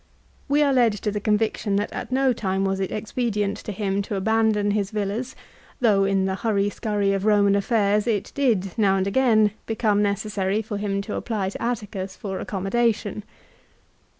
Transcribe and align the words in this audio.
We 0.49 0.63
are 0.63 0.73
led 0.73 0.93
to 0.93 1.11
the 1.11 1.19
con 1.19 1.37
viction 1.37 1.77
that 1.77 1.93
at 1.93 2.11
no 2.11 2.33
time 2.33 2.65
was 2.65 2.79
it 2.79 2.91
expedient 2.91 3.55
to 3.57 3.71
him 3.71 4.01
to 4.01 4.15
abandon 4.15 4.71
his 4.71 4.89
villas, 4.89 5.35
though 5.79 6.05
in 6.05 6.25
the 6.25 6.33
hurry 6.33 6.71
scurry 6.71 7.13
of 7.13 7.23
Roman 7.23 7.55
affairs 7.55 8.07
it 8.07 8.31
did, 8.33 8.75
now 8.79 8.97
and 8.97 9.05
again, 9.05 9.51
become 9.67 10.01
necessary 10.01 10.63
for 10.63 10.77
him 10.77 11.03
to 11.03 11.13
apply 11.13 11.49
to 11.49 11.61
Atticus 11.61 12.15
for 12.15 12.39
accommodation. 12.39 13.23